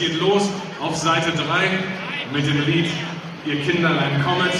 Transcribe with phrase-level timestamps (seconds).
[0.00, 0.48] Es geht los
[0.80, 1.42] auf Seite 3
[2.32, 2.88] mit dem Lied
[3.44, 4.54] Ihr Kinderlein kommet.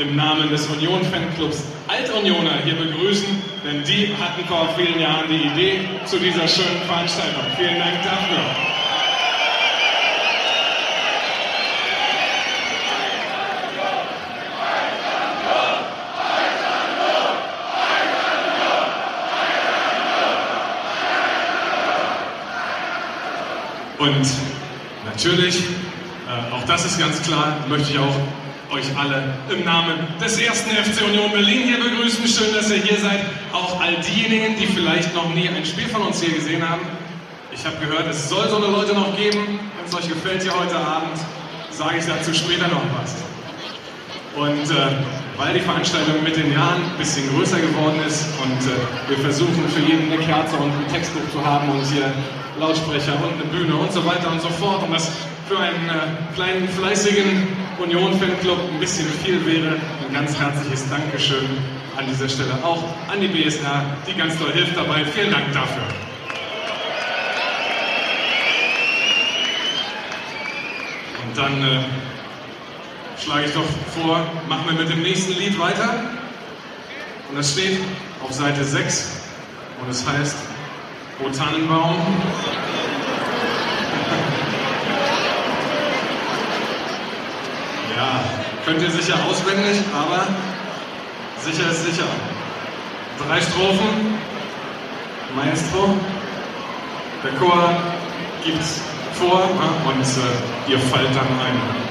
[0.00, 3.28] Im Namen des Union-Fanclubs Altunioner hier begrüßen,
[3.64, 7.42] denn die hatten vor vielen Jahren die Idee zu dieser schönen Veranstaltung.
[7.56, 8.38] Vielen Dank dafür.
[23.98, 24.26] Und
[25.04, 28.16] natürlich, äh, auch das ist ganz klar, möchte ich auch
[28.80, 32.26] euch alle im Namen des ersten FC Union Berlin hier begrüßen.
[32.26, 33.20] Schön, dass ihr hier seid.
[33.52, 36.82] Auch all diejenigen, die vielleicht noch nie ein Spiel von uns hier gesehen haben.
[37.52, 39.60] Ich habe gehört, es soll so eine Leute noch geben.
[39.76, 41.18] Wenn es euch gefällt hier heute Abend,
[41.70, 43.16] sage ich dazu später noch was.
[44.36, 44.96] Und äh,
[45.36, 49.68] weil die Veranstaltung mit den Jahren ein bisschen größer geworden ist und äh, wir versuchen
[49.68, 52.12] für jeden eine Kerze und ein Textbuch zu haben und hier
[52.58, 55.10] Lautsprecher und eine Bühne und so weiter und so fort und das
[55.48, 57.48] für einen äh, kleinen fleißigen
[57.80, 61.48] Union-Fanclub ein bisschen viel wäre, ein ganz herzliches Dankeschön
[61.96, 65.04] an dieser Stelle auch an die BSR, die ganz doll hilft dabei.
[65.04, 65.82] Vielen Dank dafür.
[71.26, 71.84] Und dann äh,
[73.18, 75.94] schlage ich doch vor, machen wir mit dem nächsten Lied weiter.
[77.30, 77.78] Und das steht
[78.22, 79.22] auf Seite 6
[79.82, 80.36] und es heißt
[81.24, 81.96] O Tannenbaum.
[88.00, 88.24] Ja,
[88.64, 90.26] könnt ihr sicher auswendig, aber
[91.38, 92.06] sicher ist sicher.
[93.18, 94.16] Drei Strophen,
[95.36, 95.94] Maestro.
[97.22, 97.74] Der Chor
[98.42, 98.80] gibt's
[99.12, 101.89] vor ne, und äh, ihr fallt dann ein.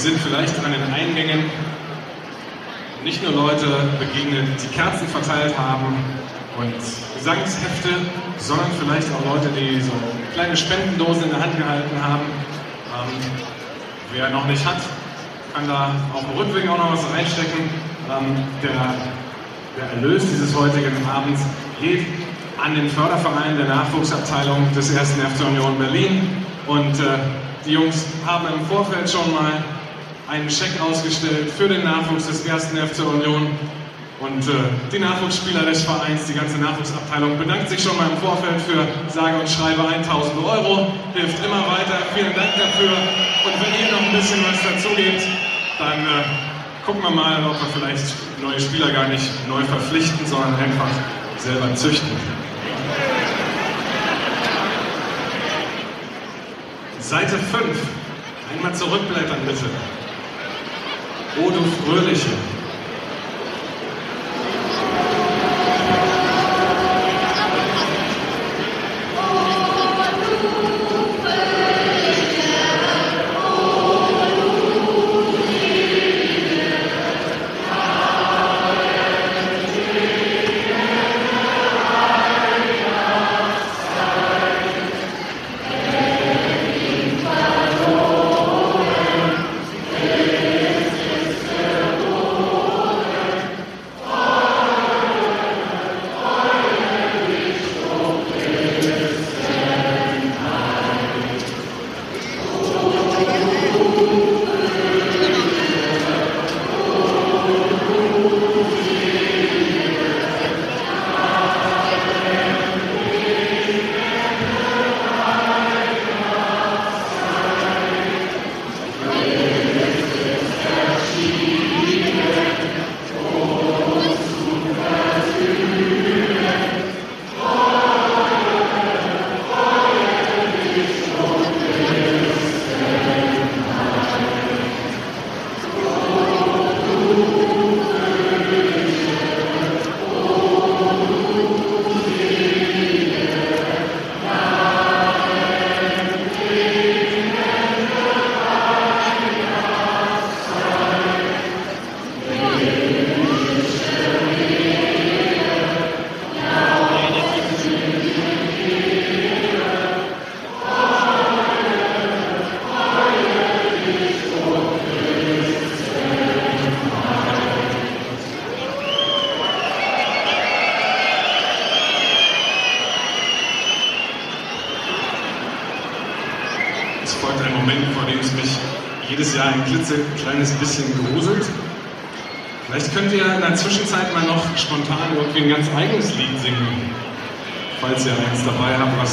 [0.00, 1.44] Sind vielleicht an den Eingängen
[3.04, 3.66] nicht nur Leute
[3.98, 5.94] begegnet, die Kerzen verteilt haben
[6.56, 6.72] und
[7.18, 7.90] Gesangshefte,
[8.38, 9.92] sondern vielleicht auch Leute, die so
[10.32, 12.22] kleine Spendendosen in der Hand gehalten haben.
[12.96, 13.30] Ähm,
[14.14, 14.78] wer noch nicht hat,
[15.52, 17.68] kann da auf dem Rückweg auch noch was reinstecken.
[18.08, 18.94] Ähm, der,
[19.76, 21.42] der Erlös dieses heutigen Abends
[21.78, 22.06] geht
[22.56, 25.10] an den Förderverein der Nachwuchsabteilung des 1.
[25.10, 26.26] FC Union Berlin.
[26.66, 27.18] Und äh,
[27.66, 29.62] die Jungs haben im Vorfeld schon mal
[30.30, 32.66] einen Scheck ausgestellt für den Nachwuchs des 1.
[32.66, 33.48] FC Union.
[34.20, 34.52] Und äh,
[34.92, 39.40] die Nachwuchsspieler des Vereins, die ganze Nachwuchsabteilung, bedankt sich schon mal im Vorfeld für sage
[39.40, 40.92] und schreibe 1000 Euro.
[41.14, 41.98] Hilft immer weiter.
[42.14, 42.92] Vielen Dank dafür.
[42.92, 45.26] Und wenn ihr noch ein bisschen was dazu gebt,
[45.78, 50.54] dann äh, gucken wir mal, ob wir vielleicht neue Spieler gar nicht neu verpflichten, sondern
[50.54, 50.90] einfach
[51.38, 52.10] selber züchten.
[57.00, 57.64] Seite 5.
[58.54, 59.64] Einmal zurückblättern, bitte.
[61.36, 62.59] O du Fröhliche.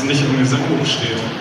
[0.07, 1.36] Nicht im Gesangbuch steht.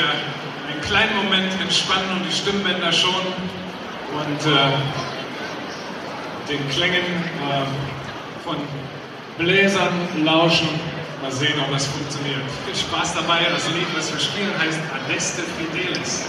[0.00, 3.34] hier einen kleinen Moment entspannen und die Stimmbänder schonen
[4.12, 4.70] und äh,
[6.48, 8.56] den Klängen äh, von
[9.38, 10.68] Bläsern lauschen.
[11.22, 12.40] Mal sehen, ob das funktioniert.
[12.64, 13.40] Viel Spaß dabei.
[13.50, 16.24] Das Lied, was wir spielen, heißt Adeste Fidelis.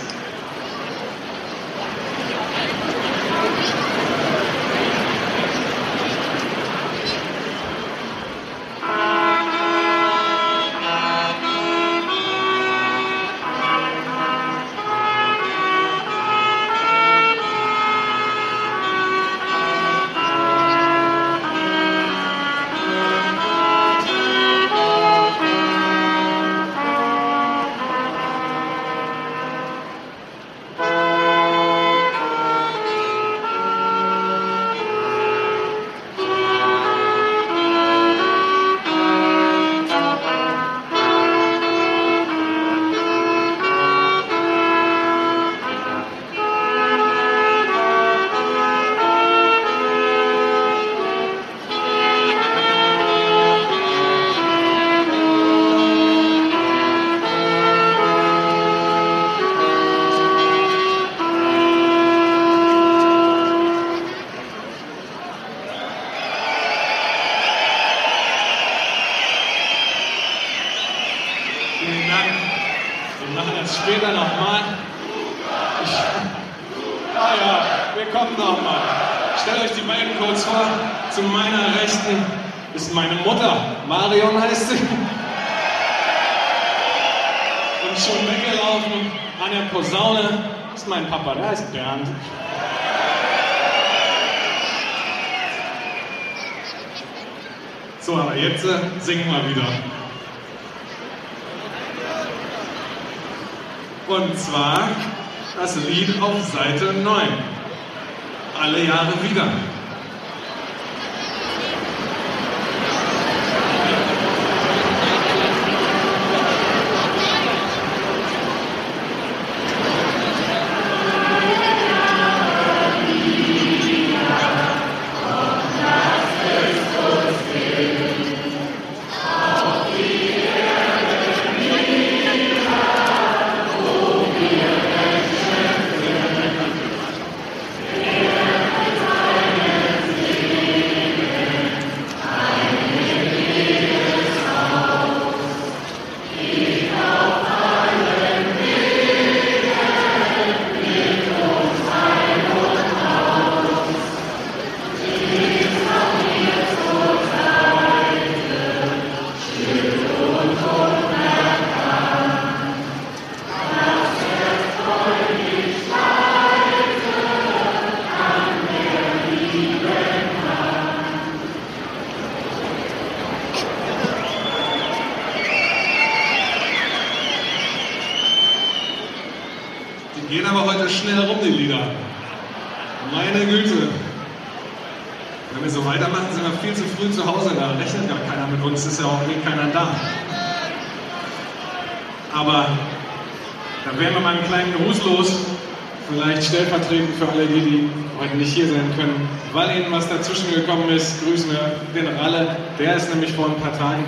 [197.21, 199.29] Für alle die, die heute nicht hier sein können.
[199.53, 202.57] Weil ihnen was dazwischen gekommen ist, grüßen wir den Ralle.
[202.79, 204.03] Der ist nämlich vor ein paar Tagen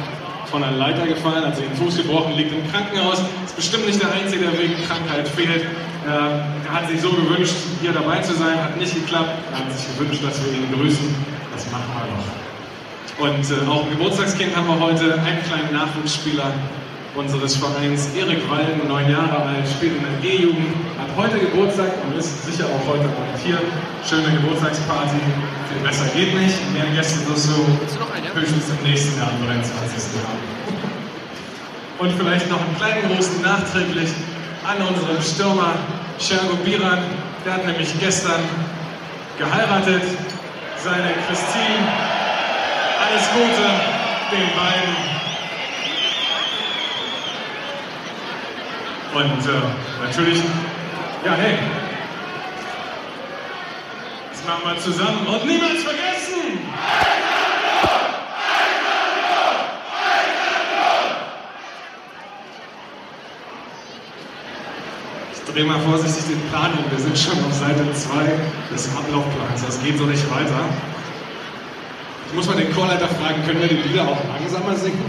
[0.49, 3.21] von einer Leiter gefallen, hat sich den Fuß gebrochen, liegt im Krankenhaus.
[3.45, 5.65] Ist bestimmt nicht der Einzige, der wegen Krankheit fehlt.
[6.05, 9.31] Er hat sich so gewünscht, hier dabei zu sein, hat nicht geklappt.
[9.51, 11.15] Er hat sich gewünscht, dass wir ihn grüßen.
[11.53, 13.29] Das machen wir doch.
[13.29, 16.51] Und äh, auch ein Geburtstagskind haben wir heute, einen kleinen Nachwuchsspieler
[17.15, 20.73] unseres Vereins, Erik Walden, neun Jahre alt, spielt in der E-Jugend,
[21.15, 23.59] heute Geburtstag und ist sicher auch heute Abend hier.
[24.07, 25.19] Schöne Geburtstagsparty,
[25.69, 26.57] viel besser geht nicht.
[26.73, 30.15] Mehr Gäste wirst du höchstens im nächsten Jahr, am 23.
[30.17, 30.33] Jahr.
[31.99, 34.09] Und vielleicht noch einen kleinen Gruß nachträglich
[34.65, 35.73] an unseren Stürmer
[36.19, 36.99] Shergo Biran.
[37.45, 38.41] Der hat nämlich gestern
[39.37, 40.03] geheiratet.
[40.83, 41.87] Seine Christine.
[42.99, 43.65] Alles Gute
[44.31, 45.13] den beiden.
[49.13, 50.41] Und äh, natürlich,
[51.25, 51.57] ja, hey,
[54.31, 56.59] das machen wir zusammen und niemals vergessen!
[65.33, 66.91] Ich drehe mal vorsichtig den Plan um.
[66.91, 69.65] Wir sind schon auf Seite 2 des Ablaufplans.
[69.65, 70.65] Das geht so nicht weiter.
[72.27, 75.05] Ich muss mal den Chorleiter fragen, können wir die Lieder auch langsamer singen?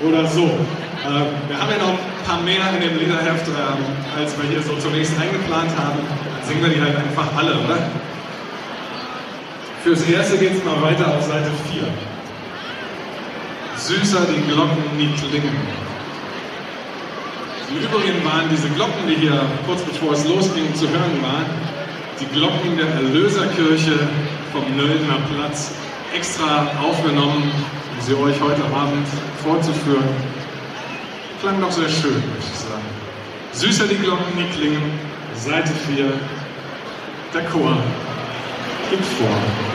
[0.08, 0.58] Oder so.
[1.02, 4.62] Äh, wir haben ja noch ein paar mehr in dem Liederheft, äh, als wir hier
[4.62, 5.98] so zunächst eingeplant haben.
[5.98, 7.78] Dann singen wir die halt einfach alle, oder?
[9.82, 11.82] Fürs Erste geht es mal weiter auf Seite 4.
[13.76, 15.58] Süßer die Glocken, die klingen.
[17.68, 21.46] Im Übrigen waren diese Glocken, die hier kurz bevor es losging zu hören waren,
[22.20, 23.98] die Glocken der Erlöserkirche
[24.52, 25.72] vom Nöldner Platz
[26.14, 29.08] extra aufgenommen, um sie euch heute Abend
[29.42, 30.04] vorzuführen.
[31.42, 32.84] Klang doch sehr schön, möchte ich sagen.
[33.52, 34.92] Süßer die Glocken, die klingen,
[35.34, 36.12] Seite 4,
[37.34, 37.76] der Chor
[38.88, 39.71] gibt vor.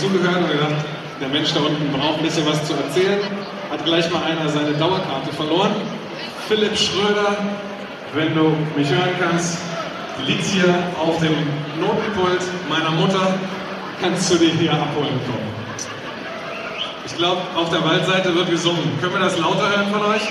[0.00, 0.84] Zugehört und gedacht,
[1.20, 3.20] der Mensch da unten braucht ein bisschen was zu erzählen.
[3.70, 5.72] Hat gleich mal einer seine Dauerkarte verloren.
[6.48, 7.36] Philipp Schröder,
[8.14, 9.58] wenn du mich hören kannst,
[10.26, 11.36] liegt hier auf dem
[11.78, 13.34] Notenpult meiner Mutter.
[14.00, 15.50] Kannst du den hier abholen kommen?
[17.04, 18.98] Ich glaube, auf der Waldseite wird gesungen.
[19.00, 20.22] Können wir das lauter hören von euch?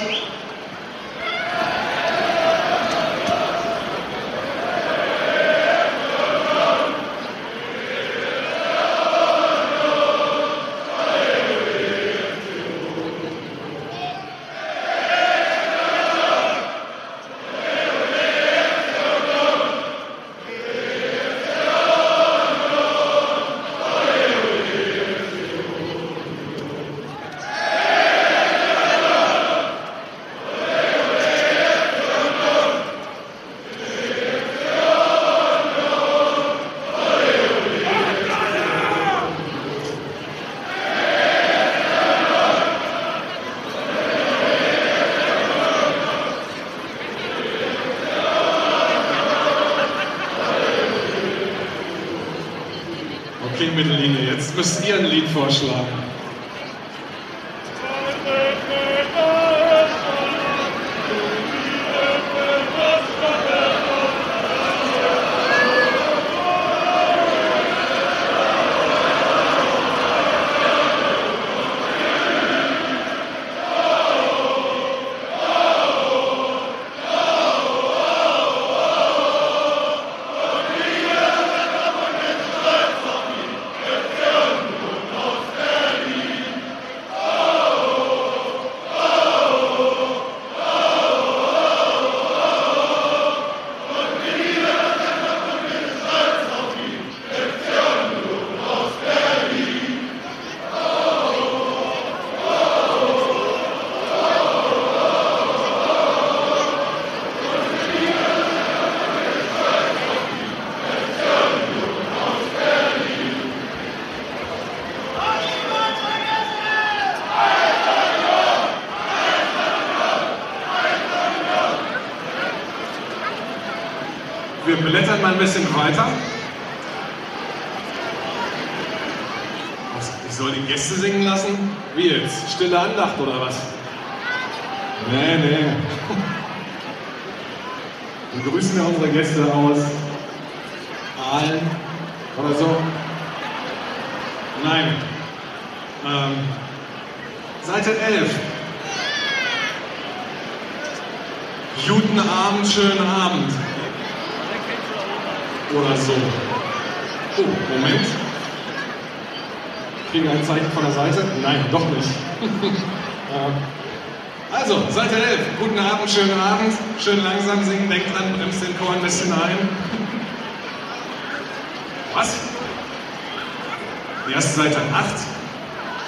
[174.40, 175.06] Die erste Seite 8.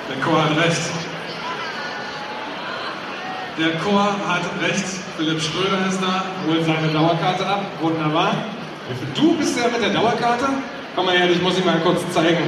[0.07, 0.81] Der Chor hat recht.
[3.59, 4.85] Der Chor hat recht.
[5.17, 7.65] Philipp Schröder ist da, holt seine Dauerkarte ab.
[7.81, 8.33] Wunderbar.
[9.15, 10.47] Du bist der mit der Dauerkarte?
[10.95, 12.47] Komm mal her, ich muss ihn mal kurz zeigen.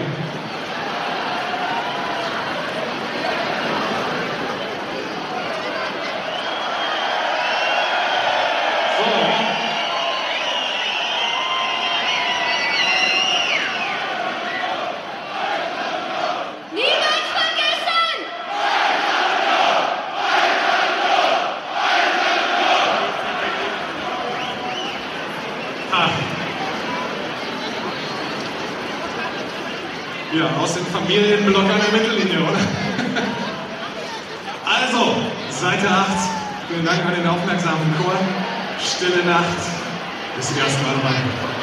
[8.97, 9.03] So.
[16.73, 18.17] Niemals vergessen!
[25.91, 26.09] Ah.
[30.33, 32.57] Ja, aus dem Familienblock an der Mittellinie, oder?
[34.65, 35.15] Also,
[35.51, 36.07] Seite 8.
[36.69, 38.15] Vielen Dank an den aufmerksamen Chor.
[38.79, 39.61] Stille Nacht.
[40.35, 41.62] Bis zum ersten Mal dabei.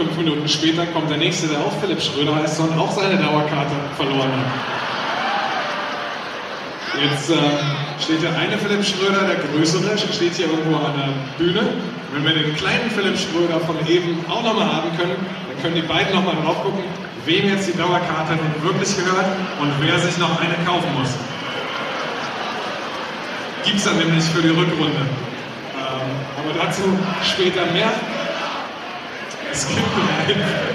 [0.00, 3.76] Fünf Minuten später kommt der nächste, der auch Philipp Schröder heißt und auch seine Dauerkarte
[3.98, 4.48] verloren hat.
[7.04, 7.36] Jetzt äh,
[8.02, 11.60] steht der eine Philipp Schröder, der größere, steht hier irgendwo an der Bühne.
[12.14, 15.86] Wenn wir den kleinen Philipp Schröder von eben auch nochmal haben können, dann können die
[15.86, 16.80] beiden nochmal drauf gucken,
[17.26, 19.26] wem jetzt die Dauerkarte nun wirklich gehört
[19.60, 21.12] und wer sich noch eine kaufen muss.
[23.66, 25.04] Gibt es dann nämlich für die Rückrunde.
[25.76, 26.10] Ähm,
[26.40, 26.88] aber dazu
[27.22, 27.92] später mehr.
[29.60, 30.70] Es gibt einen.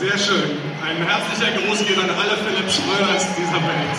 [0.00, 0.56] Sehr schön.
[0.82, 3.98] Ein herzlicher Gruß geht an alle Philipp Schröders dieser Welt.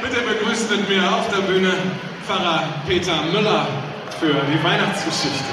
[0.00, 1.74] Bitte begrüßt mit mir auf der Bühne
[2.26, 3.66] Pfarrer Peter Müller
[4.20, 5.52] für die Weihnachtsgeschichte.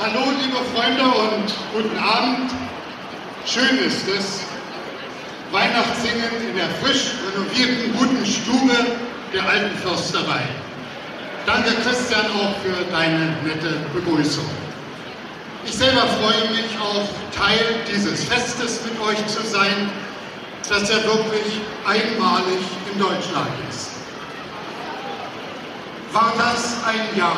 [0.00, 2.52] Hallo, liebe Freunde und guten Abend.
[3.46, 4.42] Schön ist es,
[5.50, 8.76] Weihnachtssingen in der frisch renovierten guten Stube
[9.32, 10.42] der alten Försterei.
[11.46, 14.63] Danke Christian auch für deine nette Begrüßung.
[15.84, 19.90] Ich selber freue mich auch, Teil dieses Festes mit euch zu sein,
[20.66, 23.90] das ja wirklich einmalig in Deutschland ist.
[26.10, 27.36] War das ein Jahr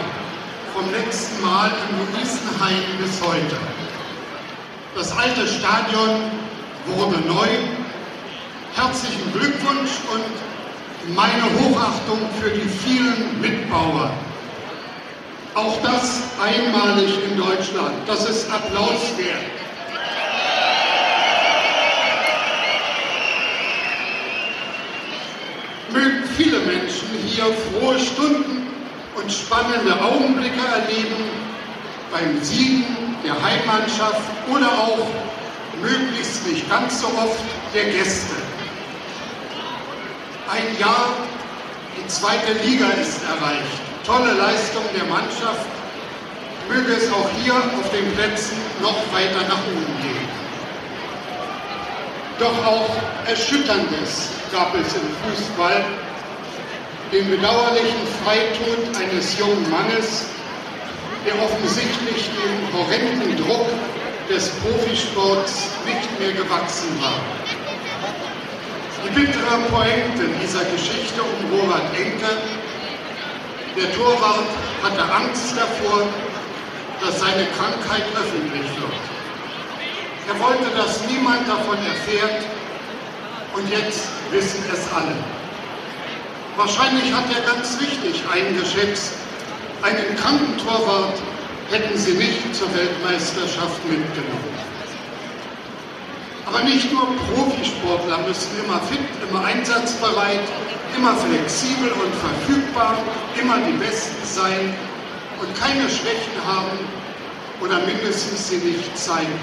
[0.72, 3.56] vom letzten Mal in Luisenhain bis heute?
[4.94, 6.30] Das alte Stadion
[6.86, 7.48] wurde neu.
[8.76, 14.12] Herzlichen Glückwunsch und meine Hochachtung für die vielen Mitbauer.
[15.56, 18.06] Auch das einmalig in Deutschland.
[18.06, 19.40] Das ist Applaus wert.
[25.90, 28.66] Mögen viele Menschen hier frohe Stunden
[29.14, 31.24] und spannende Augenblicke erleben
[32.12, 34.20] beim Siegen der Heimmannschaft
[34.52, 35.06] oder auch
[35.80, 37.40] möglichst nicht ganz so oft
[37.72, 38.36] der Gäste.
[40.50, 41.14] Ein Jahr,
[41.96, 43.85] die zweite Liga ist erreicht.
[44.06, 45.66] Tolle Leistung der Mannschaft.
[46.68, 50.28] Möge es auch hier auf den Plätzen noch weiter nach oben gehen.
[52.38, 52.88] Doch auch
[53.26, 55.84] Erschütterndes gab es im Fußball.
[57.12, 60.26] Den bedauerlichen Freitod eines jungen Mannes,
[61.26, 63.66] der offensichtlich dem horrenden Druck
[64.30, 67.20] des Profisports nicht mehr gewachsen war.
[69.04, 72.30] Die bittere Pointe dieser Geschichte um Robert Enke,
[73.76, 74.48] der Torwart
[74.82, 76.08] hatte Angst davor,
[77.00, 79.04] dass seine Krankheit öffentlich wird.
[80.28, 82.44] Er wollte, dass niemand davon erfährt
[83.54, 85.14] und jetzt wissen es alle.
[86.56, 89.12] Wahrscheinlich hat er ganz richtig eingeschätzt,
[89.82, 91.14] einen kranken Torwart
[91.70, 94.56] hätten sie nicht zur Weltmeisterschaft mitgenommen.
[96.46, 100.40] Aber nicht nur Profisportler müssen immer fit, immer einsatzbereit,
[100.96, 102.96] immer flexibel und verfügbar,
[103.40, 104.74] immer die Besten sein
[105.40, 106.78] und keine Schwächen haben
[107.60, 109.38] oder mindestens sie nicht zeigen.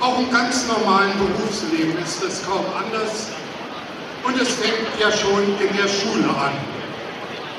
[0.00, 3.28] Auch im ganz normalen Berufsleben ist es kaum anders
[4.24, 6.52] und es fängt ja schon in der Schule an.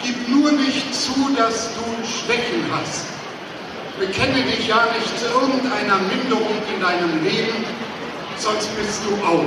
[0.03, 3.05] Gib nur nicht zu, dass du Schwächen hast.
[3.99, 7.65] Bekenne dich ja nicht zu irgendeiner Minderung in deinem Leben,
[8.38, 9.45] sonst bist du out.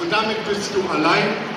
[0.00, 1.51] Und damit bist du allein.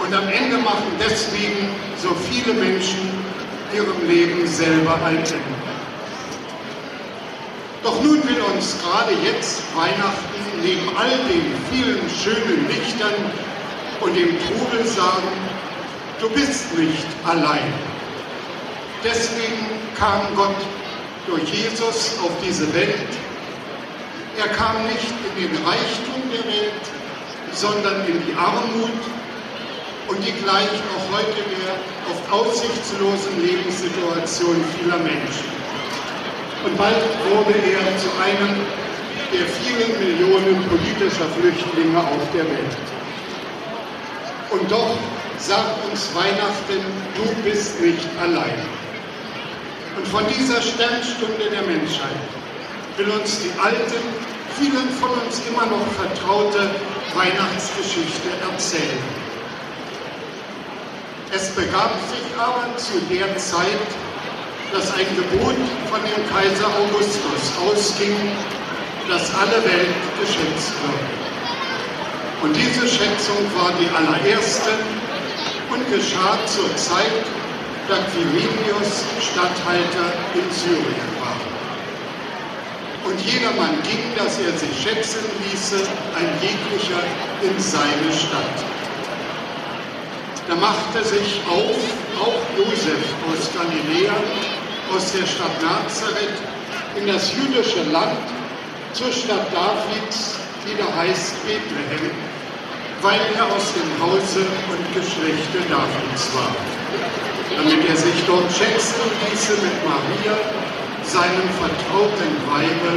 [0.00, 3.10] Und am Ende machen deswegen so viele Menschen
[3.74, 5.24] ihrem Leben selber ein.
[7.82, 13.14] Doch nun will uns gerade jetzt Weihnachten neben all den vielen schönen Lichtern
[14.00, 15.28] und dem Trubel sagen,
[16.20, 17.72] du bist nicht allein.
[19.04, 20.56] Deswegen kam Gott
[21.26, 23.12] durch Jesus auf diese Welt.
[24.38, 26.84] Er kam nicht in den Reichtum der Welt,
[27.52, 29.00] sondern in die Armut
[30.08, 31.76] und die gleicht auch heute der
[32.10, 35.48] oft aussichtslosen Lebenssituation vieler Menschen.
[36.64, 36.96] Und bald
[37.30, 38.56] wurde er zu einem
[39.32, 42.76] der vielen Millionen politischer Flüchtlinge auf der Welt.
[44.50, 44.96] Und doch
[45.36, 46.80] sagt uns Weihnachten,
[47.14, 48.58] du bist nicht allein.
[49.96, 52.16] Und von dieser Sternstunde der Menschheit
[52.96, 53.96] will uns die alte,
[54.58, 56.70] vielen von uns immer noch vertraute
[57.14, 59.27] Weihnachtsgeschichte erzählen.
[61.30, 63.88] Es begab sich aber zu der Zeit,
[64.72, 65.56] dass ein Gebot
[65.90, 68.16] von dem Kaiser Augustus ausging,
[69.10, 71.18] dass alle Welt geschätzt wird.
[72.42, 74.70] Und diese Schätzung war die allererste
[75.70, 77.24] und geschah zur Zeit,
[77.88, 81.36] da Quirinius Statthalter in Syrien war.
[83.10, 85.76] Und jedermann ging, dass er sich schätzen ließe,
[86.16, 87.02] ein jeglicher
[87.42, 88.77] in seine Stadt.
[90.48, 91.76] Da machte sich auf
[92.24, 94.16] auch Josef aus Galiläa,
[94.96, 96.40] aus der Stadt Nazareth,
[96.96, 98.16] in das jüdische Land,
[98.94, 102.16] zur Stadt Davids, die da heißt Bethlehem,
[103.02, 104.40] weil er aus dem Hause
[104.72, 106.56] und Geschlechte Davids war,
[107.54, 110.32] damit er sich dort schätzen ließe mit Maria,
[111.04, 112.96] seinem vertrauten Weibe,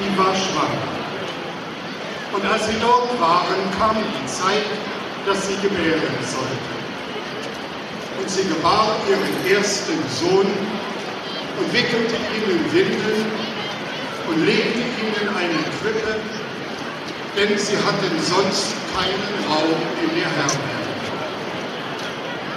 [0.00, 0.88] die war schwanger.
[2.32, 4.64] Und als sie dort waren, kam die Zeit,
[5.26, 6.70] dass sie gebären sollte.
[8.18, 13.26] Und sie gebar ihren ersten Sohn und wickelte ihn in Windeln
[14.28, 16.14] und legte ihn in eine Krippe,
[17.36, 20.86] denn sie hatten sonst keinen Raum in der Herberge.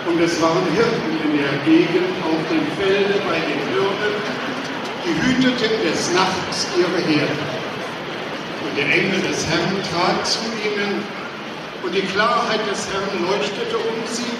[0.08, 4.14] Und es waren Hirten in der Gegend auf dem Felde bei den Hirten,
[5.06, 7.46] die hüteten des Nachts ihre Herde.
[8.64, 11.04] Und der Engel des Herrn trat zu ihnen,
[11.84, 14.32] und die Klarheit des Herrn leuchtete um sie,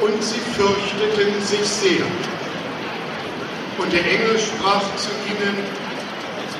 [0.00, 2.06] und sie fürchteten sich sehr.
[3.78, 5.56] Und der Engel sprach zu ihnen,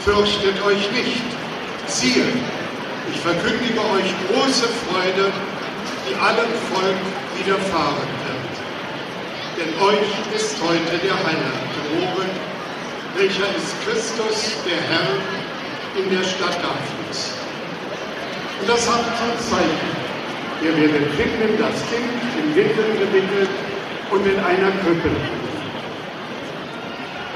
[0.05, 1.23] fürchtet euch nicht,
[1.87, 2.27] siehe,
[3.13, 5.33] ich verkündige euch große Freude,
[6.09, 6.99] die allem Volk
[7.37, 8.55] widerfahren wird.
[9.59, 12.31] Denn euch ist heute der Heiland geboren,
[13.17, 17.33] welcher ist Christus, der Herr, in der Stadt Davids.
[18.61, 19.98] Und das habt zum Zeichen.
[20.61, 23.51] Ihr werdet finden, das Kind in Windeln gewickelt
[24.11, 25.11] und in einer Krippe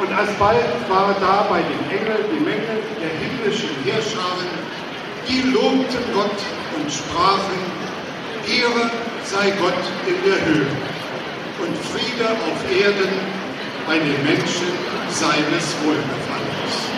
[0.00, 4.72] Und alsbald war da bei den Engeln die Menge der himmlischen Heerscharen
[5.28, 6.40] die lobten Gott
[6.76, 7.60] und sprachen,
[8.46, 8.90] Ehre
[9.24, 10.66] sei Gott in der Höhe
[11.62, 13.12] und Friede auf Erden
[13.86, 14.66] bei den Menschen
[15.10, 16.92] seines Wohlgefallens.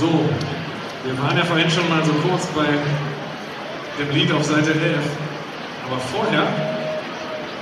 [0.00, 0.08] So,
[1.04, 2.64] wir waren ja vorhin schon mal so kurz bei
[3.98, 4.96] dem Lied auf Seite 11.
[5.86, 6.46] Aber vorher,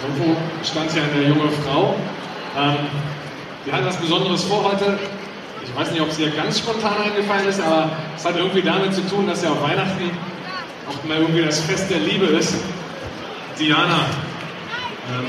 [0.04, 1.96] irgendwo stand hier eine junge Frau.
[2.56, 2.76] Ähm,
[3.66, 4.96] die hat was Besonderes vor heute.
[5.64, 8.94] Ich weiß nicht, ob es ihr ganz spontan eingefallen ist, aber es hat irgendwie damit
[8.94, 10.08] zu tun, dass ja auf Weihnachten
[10.88, 12.54] auch mal irgendwie das Fest der Liebe ist.
[13.58, 14.06] Diana,
[15.10, 15.26] ähm,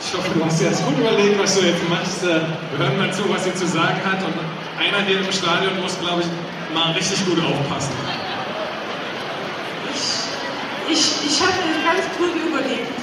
[0.00, 2.24] ich hoffe, du hast dir jetzt gut überlegt, was du jetzt machst.
[2.24, 2.40] Äh,
[2.76, 4.24] wir hören mal zu, was sie zu sagen hat.
[4.24, 4.34] Und
[4.78, 7.92] einer hier im Stadion muss, glaube ich, mal richtig gut aufpassen.
[9.94, 11.52] Ich, ich, ich habe
[11.84, 13.02] ganz gut überlegt.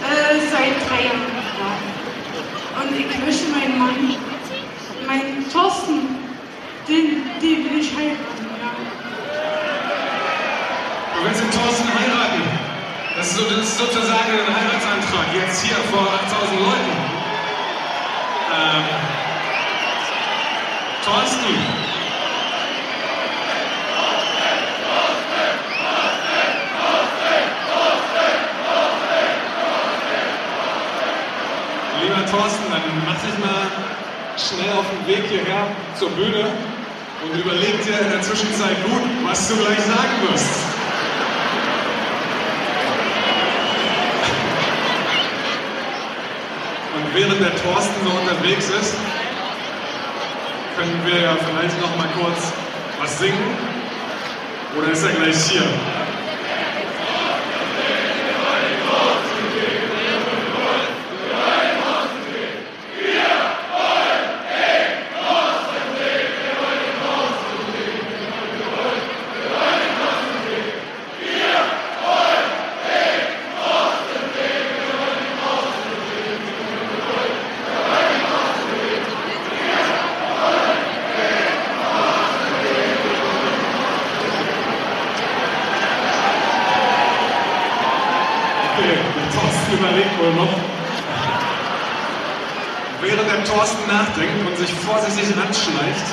[0.00, 1.40] Äh, seit drei Jahren.
[2.80, 4.16] Und ich möchte meinen Mann,
[5.06, 6.16] meinen Thorsten,
[6.88, 8.46] den, den will ich heiraten.
[8.60, 8.72] Ja.
[11.14, 12.42] Du willst den Thorsten heiraten?
[13.16, 16.92] Das ist, so, das ist sozusagen ein Heiratsantrag, jetzt hier vor 8000 Leuten.
[18.56, 18.84] Ähm,
[21.04, 21.46] Thorsten,
[32.02, 33.66] Lieber Thorsten, dann mach dich mal
[34.36, 36.46] schnell auf den Weg hierher zur Bühne
[37.22, 40.64] und überleg dir in der Zwischenzeit gut, was du gleich sagen wirst.
[46.94, 48.96] Und während der Thorsten so unterwegs ist,
[50.80, 52.52] können wir ja vielleicht noch mal kurz
[52.98, 53.54] was singen.
[54.78, 55.66] Oder ist er gleich hier?
[88.80, 90.54] Okay, der Thorsten überlegt wohl noch.
[93.02, 96.06] Während der Thorsten nachdenkt und sich vorsichtig anschleicht,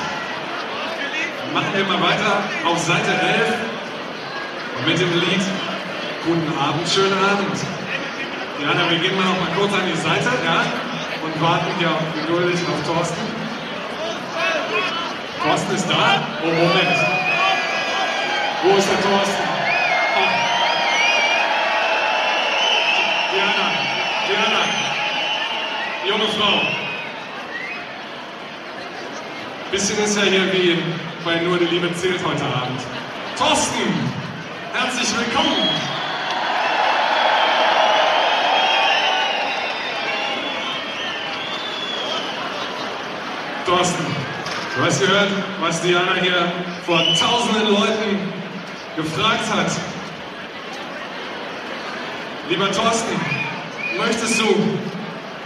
[1.54, 3.54] machen wir mal weiter auf Seite 11
[4.86, 5.42] mit dem Lied
[6.26, 7.56] Guten Abend, schönen Abend.
[8.62, 10.66] Jana, wir gehen mal noch mal kurz an die Seite ja,
[11.24, 13.22] und warten hier geduldig auf Thorsten.
[15.42, 16.22] Thorsten ist da.
[16.44, 16.98] Oh, Moment.
[18.64, 19.44] Wo ist der Thorsten?
[20.20, 20.48] Ach.
[23.38, 23.70] Diana,
[24.28, 24.64] Diana,
[26.08, 26.62] junge Frau.
[29.70, 30.78] Bisschen ist ja hier wie
[31.26, 32.80] bei Nur die Liebe zählt heute Abend.
[33.38, 33.76] Thorsten,
[34.72, 35.68] herzlich willkommen.
[43.66, 44.06] Thorsten,
[44.78, 46.54] du hast gehört, was Diana hier
[46.86, 48.32] vor tausenden Leuten
[48.96, 49.72] gefragt hat.
[52.48, 53.20] Lieber Thorsten,
[53.98, 54.80] möchtest du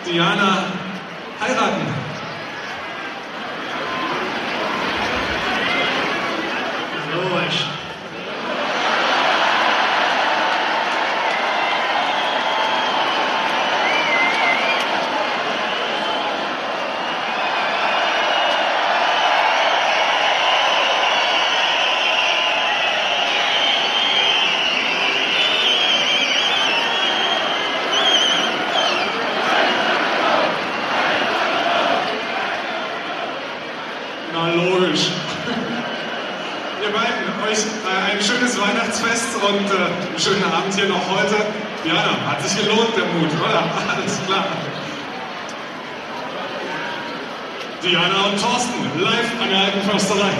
[0.05, 0.65] Diana
[1.39, 2.11] heiraten?
[7.11, 7.65] Logisch.
[34.33, 35.11] Na logisch.
[36.81, 37.11] Ihr beiden,
[37.47, 41.45] euch äh, ein schönes Weihnachtsfest und äh, einen schönen Abend hier noch heute.
[41.83, 43.63] Diana, hat sich gelohnt, der Mut, oder?
[43.93, 44.45] Alles klar.
[47.83, 50.31] Diana und Thorsten, live an der alten Försterei.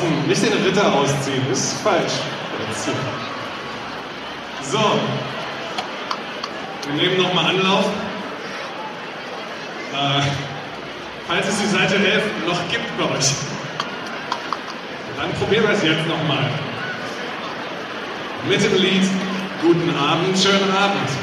[0.00, 2.12] Thorsten, nicht den Ritter ausziehen, ist falsch.
[4.62, 4.78] So,
[6.86, 7.84] wir nehmen nochmal Anlauf.
[9.92, 10.22] Äh,
[11.26, 13.32] falls es die Seite 11 noch gibt bei euch,
[15.16, 16.48] dann probieren wir es jetzt nochmal.
[18.48, 19.02] Mit dem Lied
[19.60, 21.19] Guten Abend, schönen Abend.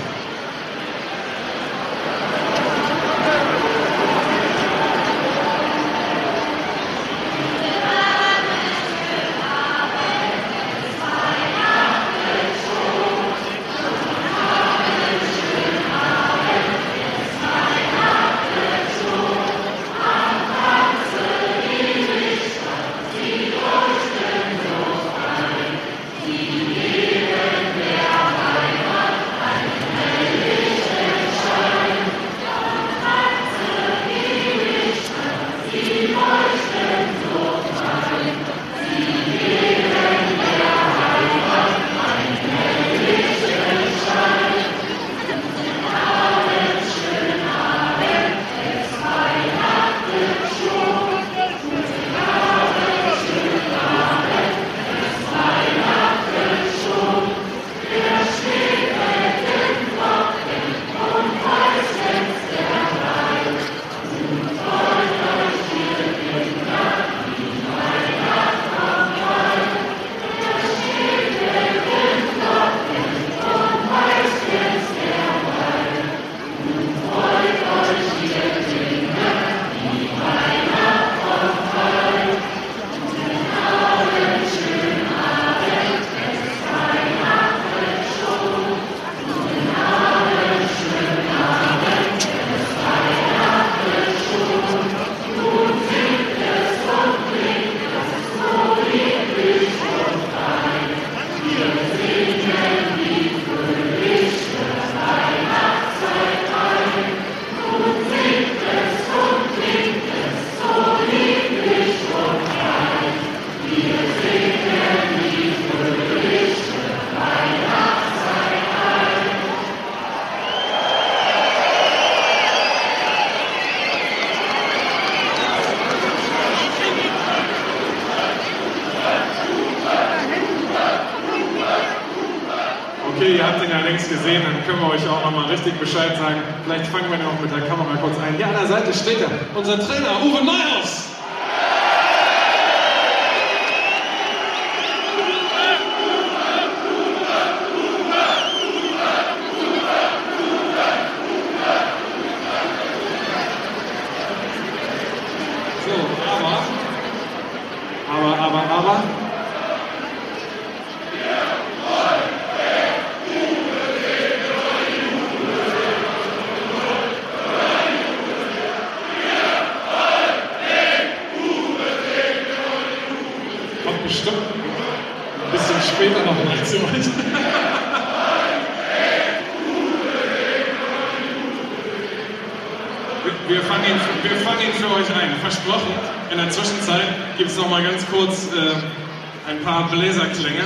[184.23, 185.35] wir fangen ihn für euch ein.
[185.41, 185.93] Versprochen.
[186.31, 190.63] In der Zwischenzeit gibt es nochmal ganz kurz äh, ein paar Bläserklänge.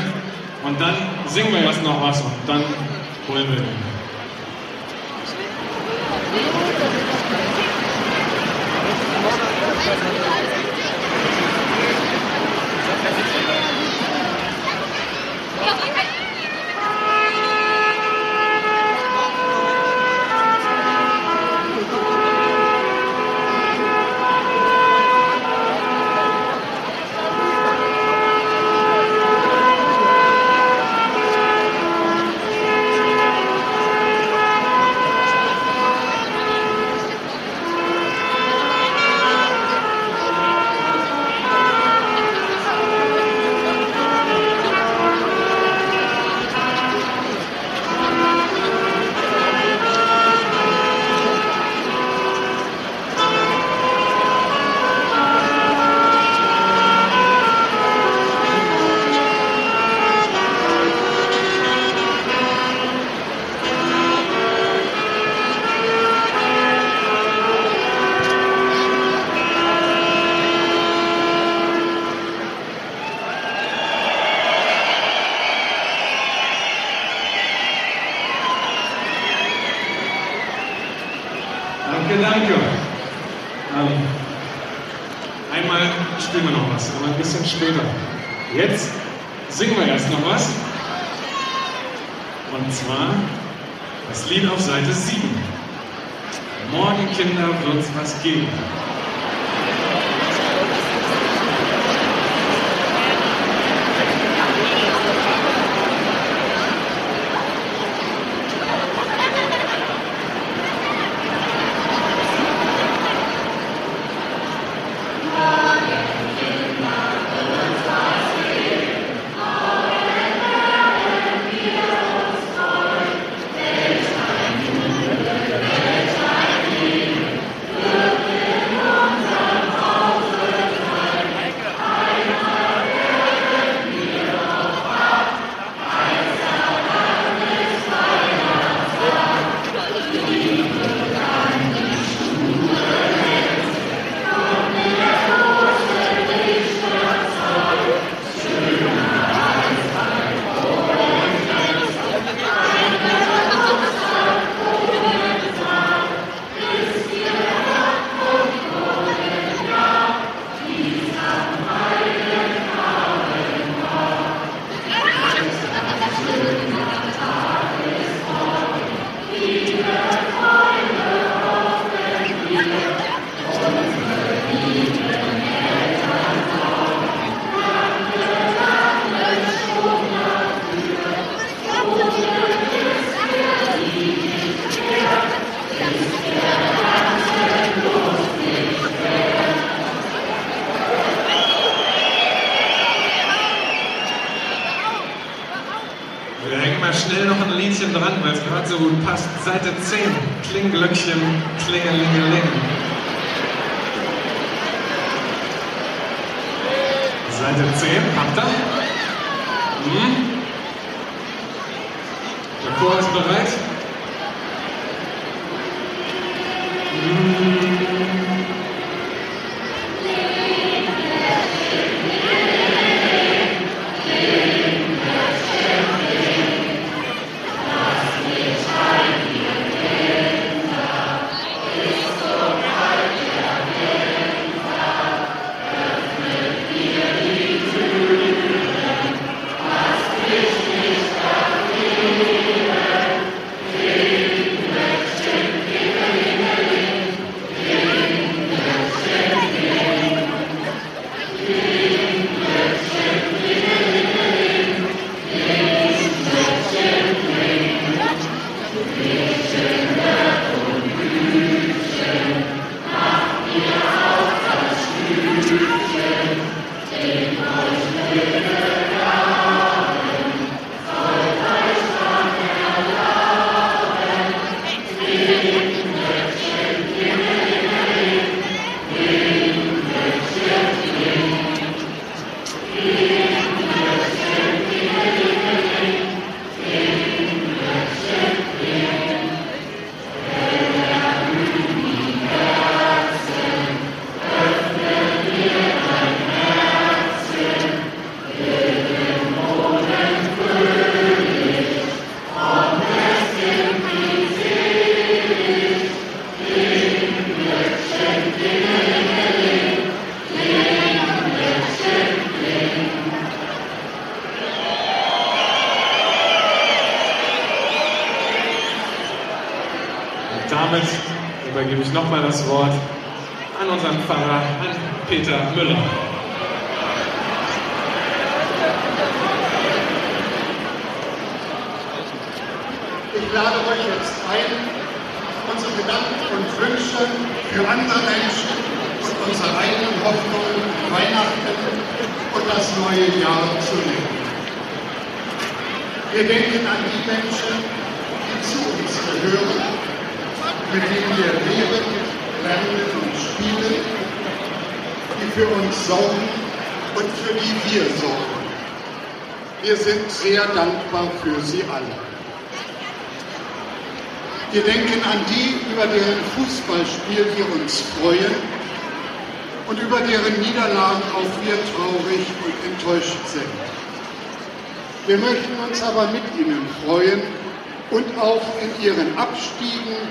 [0.64, 0.96] Und dann
[1.28, 2.64] singen wir erst noch was und dann
[3.28, 3.92] holen wir ihn.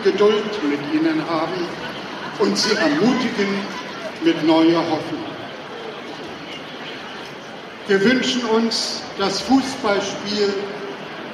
[0.03, 1.67] Geduld mit ihnen haben
[2.39, 3.49] und sie ermutigen
[4.25, 5.25] mit neuer Hoffnung.
[7.87, 10.55] Wir wünschen uns, dass Fußballspiel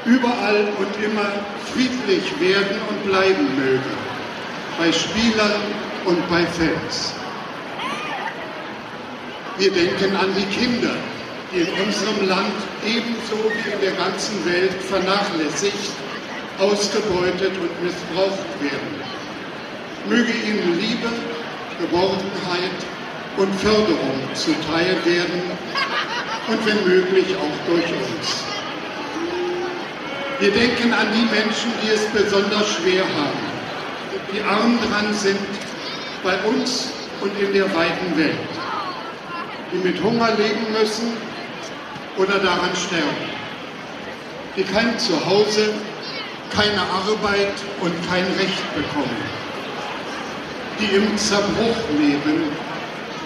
[0.05, 1.29] überall und immer
[1.75, 3.93] friedlich werden und bleiben möge,
[4.79, 5.61] bei Spielern
[6.05, 7.12] und bei Fans.
[9.59, 10.95] Wir denken an die Kinder,
[11.53, 12.55] die in unserem Land
[12.85, 15.93] ebenso wie in der ganzen Welt vernachlässigt,
[16.59, 18.96] ausgebeutet und missbraucht werden.
[20.09, 21.09] Möge ihnen Liebe,
[21.80, 22.78] Geborgenheit
[23.36, 25.42] und Förderung zuteil werden
[26.48, 28.44] und wenn möglich auch durch uns.
[30.38, 33.40] Wir denken an die Menschen, die es besonders schwer haben,
[34.32, 35.38] die arm dran sind
[36.22, 38.36] bei uns und in der weiten Welt,
[39.72, 41.16] die mit Hunger leben müssen
[42.16, 43.30] oder daran sterben,
[44.57, 45.72] die kein Zuhause,
[46.51, 49.16] keine Arbeit und kein Recht bekommen,
[50.78, 52.51] die im Zerbruch leben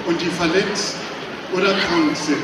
[0.06, 0.96] und die verletzt
[1.52, 2.42] oder krank sind.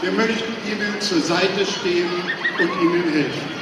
[0.00, 2.10] Wir möchten ihnen zur Seite stehen
[2.58, 3.58] und ihnen helfen.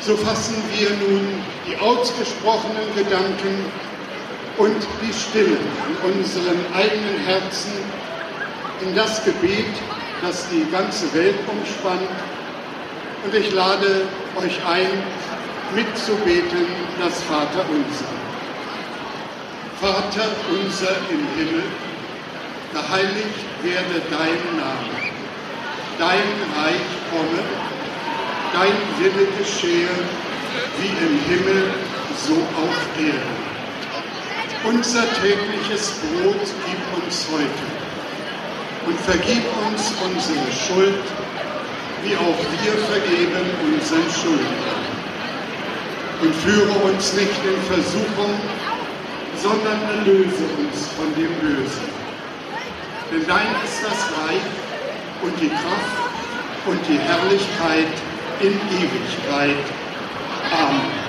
[0.00, 1.26] So fassen wir nun
[1.66, 3.64] die ausgesprochenen Gedanken
[4.56, 7.72] und die Stimmen in unseren eigenen Herzen
[8.82, 9.66] in das Gebet,
[10.22, 12.08] das die ganze Welt umspannt.
[13.24, 14.02] Und ich lade
[14.36, 15.02] euch ein,
[15.74, 16.66] mitzubeten
[16.98, 18.16] das Vaterunser.
[19.80, 21.64] Vater unser im Himmel,
[22.72, 25.12] geheiligt werde dein Name,
[25.98, 27.42] dein Reich komme,
[28.54, 29.88] dein Wille geschehe,
[30.78, 31.70] wie im Himmel,
[32.16, 33.46] so auf Erden.
[34.64, 37.75] Unser tägliches Brot gib uns heute
[38.86, 41.04] und vergib uns unsere Schuld,
[42.02, 44.86] wie auch wir vergeben unseren Schuldigern.
[46.22, 48.40] Und führe uns nicht in Versuchung,
[49.36, 51.88] sondern erlöse uns von dem Bösen.
[53.12, 54.46] Denn dein ist das Reich
[55.22, 56.06] und die Kraft
[56.66, 57.92] und die Herrlichkeit
[58.40, 59.64] in Ewigkeit.
[60.52, 61.06] Amen.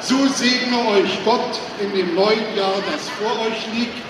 [0.00, 4.07] So segne euch Gott in dem neuen Jahr, das vor euch liegt.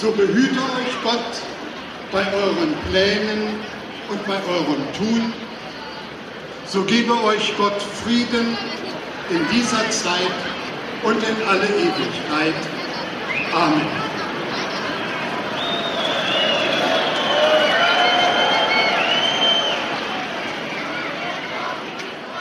[0.00, 1.42] So behüte euch Gott
[2.12, 3.58] bei euren Plänen
[4.08, 5.32] und bei eurem Tun.
[6.66, 8.56] So gebe euch Gott Frieden
[9.28, 10.38] in dieser Zeit
[11.02, 12.54] und in alle Ewigkeit.
[13.52, 13.86] Amen.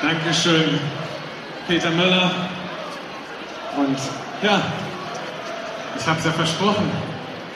[0.04, 0.80] Dankeschön,
[1.68, 2.32] Peter Müller.
[3.78, 3.98] Und
[4.44, 4.62] ja,
[5.98, 7.07] ich habe es ja versprochen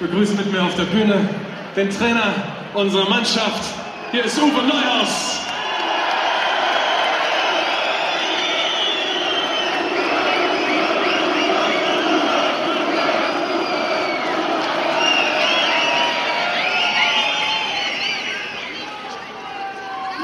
[0.01, 1.29] begrüßen mit mir auf der Bühne
[1.75, 2.33] den Trainer
[2.73, 3.63] unserer Mannschaft.
[4.11, 5.39] Hier ist Uwe Neuhaus.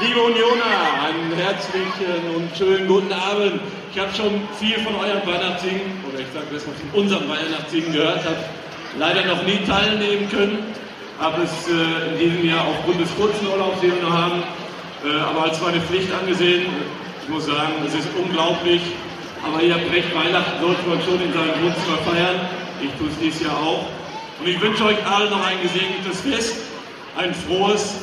[0.00, 0.64] Liebe Unioner,
[1.06, 3.60] einen herzlichen und schönen guten Abend.
[3.92, 8.24] Ich habe schon viel von eurem Weihnachtssingen, oder ich sage besser von unserem Weihnachtssingen gehört,
[8.24, 8.36] habe
[8.96, 10.58] leider noch nie teilnehmen können,
[11.18, 14.42] habe es äh, in diesem Jahr aufgrund des kurzen Urlaubs, den wir haben,
[15.04, 16.66] äh, aber als meine Pflicht angesehen.
[17.22, 18.80] Ich muss sagen, es ist unglaublich,
[19.44, 22.40] aber ihr habt recht, Weihnachten sollte man schon in seinem Wohnzimmer feiern.
[22.80, 23.86] Ich tue es dieses Jahr auch.
[24.40, 26.56] Und ich wünsche euch allen noch ein gesegnetes Fest,
[27.16, 27.96] ein frohes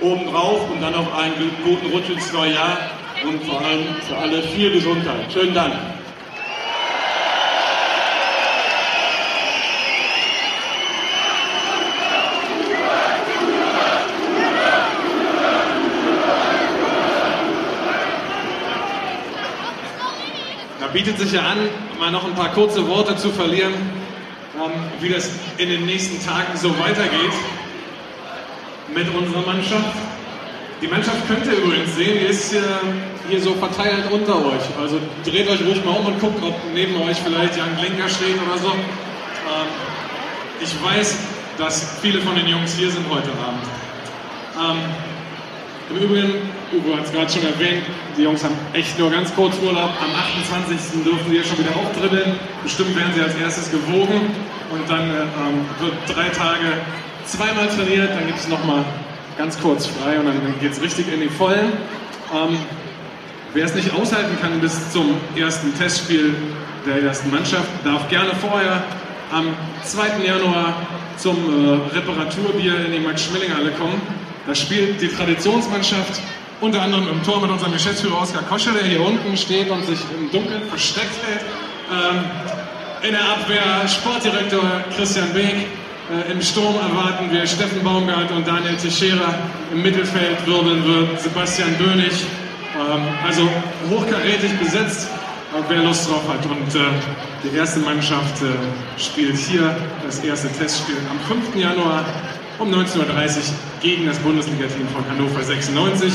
[0.00, 1.34] obendrauf und dann noch einen
[1.64, 2.78] guten Rutsch ins neue Jahr
[3.24, 5.32] und vor allem für alle viel Gesundheit.
[5.32, 5.74] Schönen Dank.
[20.92, 21.58] Bietet sich ja an,
[21.98, 23.72] mal noch ein paar kurze Worte zu verlieren,
[24.56, 24.70] ähm,
[25.00, 27.32] wie das in den nächsten Tagen so weitergeht
[28.94, 29.96] mit unserer Mannschaft.
[30.82, 32.80] Die Mannschaft könnt ihr übrigens sehen, die ist hier,
[33.28, 34.62] hier so verteilt unter euch.
[34.80, 38.36] Also dreht euch ruhig mal um und guckt, ob neben euch vielleicht Jan Glinker steht
[38.46, 38.72] oder so.
[38.72, 39.68] Ähm,
[40.60, 41.18] ich weiß,
[41.58, 43.62] dass viele von den Jungs hier sind heute Abend.
[45.94, 46.32] Im Übrigen,
[46.72, 47.82] Ugo hat es gerade schon erwähnt,
[48.16, 49.90] die Jungs haben echt nur ganz kurz Urlaub.
[50.00, 50.14] Am
[50.48, 51.04] 28.
[51.04, 52.38] dürfen sie ja schon wieder auftribbeln.
[52.62, 54.30] Bestimmt werden sie als erstes gewogen
[54.70, 56.80] und dann ähm, wird drei Tage
[57.26, 58.84] zweimal trainiert, dann gibt es nochmal
[59.36, 61.72] ganz kurz frei und dann geht es richtig in die Vollen.
[62.32, 62.56] Ähm,
[63.52, 66.34] wer es nicht aushalten kann bis zum ersten Testspiel
[66.86, 68.82] der ersten Mannschaft, darf gerne vorher
[69.30, 69.48] am
[69.84, 70.24] 2.
[70.24, 70.74] Januar
[71.18, 74.21] zum äh, Reparaturbier in die Max-Schmeling-Halle kommen.
[74.46, 76.20] Da spielt die Traditionsmannschaft
[76.60, 79.98] unter anderem im Tor mit unserem Geschäftsführer Oskar Koscher, der hier unten steht und sich
[80.16, 81.42] im Dunkeln versteckt hält.
[81.90, 82.24] Ähm,
[83.02, 84.62] in der Abwehr Sportdirektor
[84.96, 85.66] Christian Beek,
[86.10, 89.34] äh, Im Sturm erwarten wir Steffen Baumgart und Daniel Teixeira.
[89.72, 92.12] Im Mittelfeld wirbeln wird Sebastian Bönig.
[92.74, 93.48] Ähm, also
[93.88, 95.08] hochkarätig besetzt,
[95.68, 96.44] wer Lust drauf hat.
[96.46, 96.80] Und äh,
[97.44, 99.74] die erste Mannschaft äh, spielt hier
[100.04, 101.56] das erste Testspiel am 5.
[101.56, 102.04] Januar
[102.58, 103.42] um 19.30 Uhr
[103.80, 106.12] gegen das Bundesliga-Team von Hannover 96.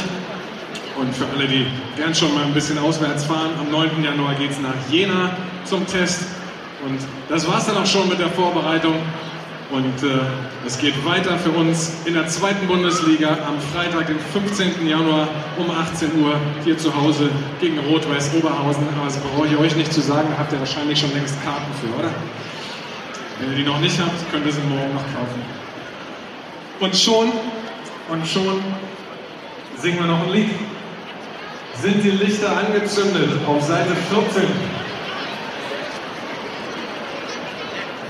[1.00, 1.66] Und für alle, die
[1.96, 4.04] gern schon mal ein bisschen auswärts fahren, am 9.
[4.04, 5.36] Januar geht es nach Jena
[5.66, 6.22] zum Test.
[6.86, 8.96] Und das war es dann auch schon mit der Vorbereitung.
[9.70, 10.20] Und äh,
[10.66, 14.88] es geht weiter für uns in der zweiten Bundesliga am Freitag, den 15.
[14.88, 15.28] Januar
[15.58, 17.30] um 18 Uhr hier zu Hause
[17.60, 18.88] gegen Rot-Weiß Oberhausen.
[18.96, 21.72] Aber das brauche ich euch nicht zu sagen, da habt ihr wahrscheinlich schon längst Karten
[21.82, 22.12] für, oder?
[23.40, 25.67] Wenn ihr die noch nicht habt, könnt ihr sie morgen noch kaufen.
[26.80, 27.32] Und schon,
[28.10, 28.62] und schon
[29.78, 30.50] singen wir noch ein Lied.
[31.82, 34.44] Sind die Lichter angezündet auf Seite 14?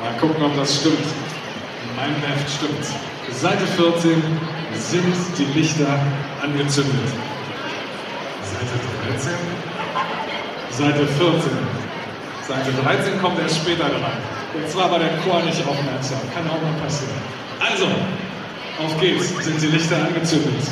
[0.01, 1.05] Mal gucken, ob das stimmt.
[1.95, 2.85] Mein Heft stimmt.
[3.35, 4.21] Seite 14
[4.73, 5.99] sind die Lichter
[6.41, 7.09] angezündet.
[8.43, 9.31] Seite 13?
[10.71, 11.51] Seite 14.
[12.47, 14.17] Seite 13 kommt erst später dran.
[14.53, 16.19] Und zwar war der Chor nicht aufmerksam.
[16.33, 17.15] Kann auch mal passieren.
[17.59, 17.87] Also,
[18.79, 19.29] auf geht's.
[19.43, 20.63] Sind die Lichter angezündet?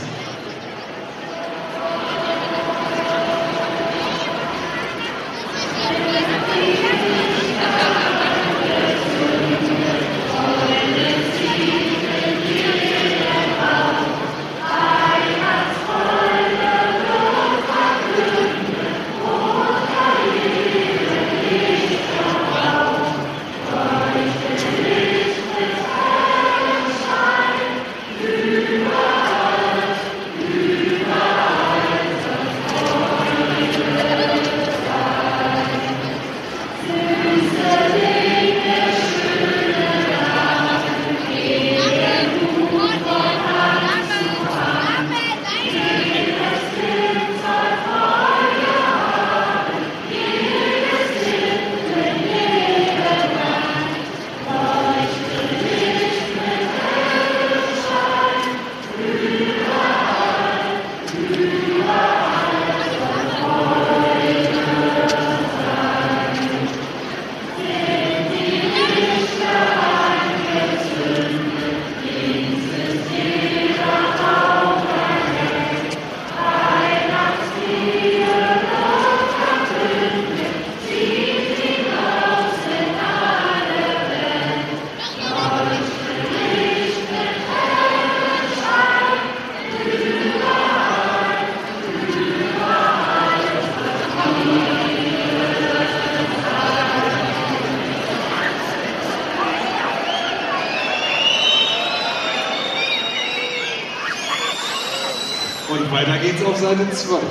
[106.06, 107.22] Weiter geht's auf Seite 12.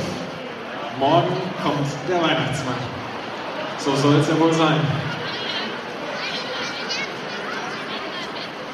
[0.98, 2.74] Morgen kommt der Weihnachtsmann.
[3.78, 4.80] So soll es ja wohl sein.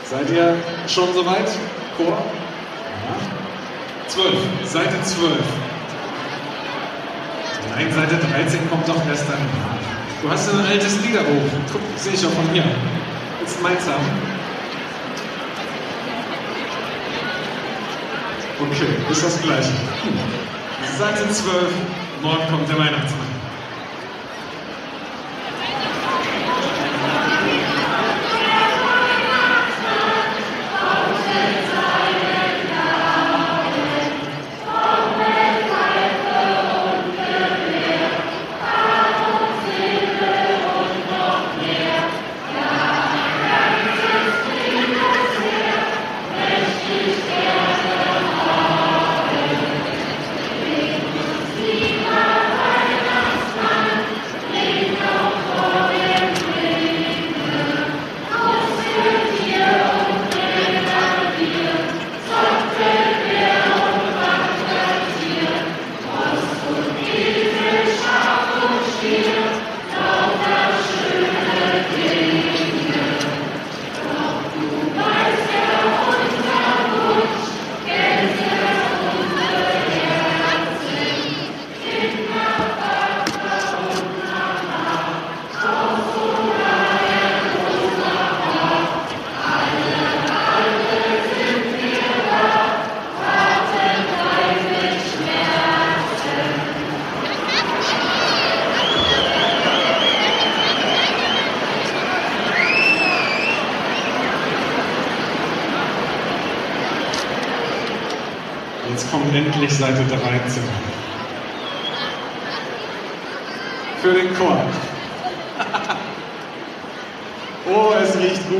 [0.04, 0.56] Seid ihr
[0.88, 1.48] schon soweit?
[1.96, 2.18] Chor?
[2.18, 4.08] Ja.
[4.08, 4.34] 12,
[4.64, 5.32] Seite 12.
[7.74, 9.38] Nein, Seite 13 kommt doch erst dann.
[10.22, 11.50] Du hast ein altes Liederbuch.
[11.72, 12.64] Guck, sehe ich auch von hier.
[12.64, 14.29] Du meins haben?
[18.60, 19.72] Okay, ist das gleiche.
[20.98, 21.72] Seite 12,
[22.22, 23.29] morgen kommt der Weihnachtsmann.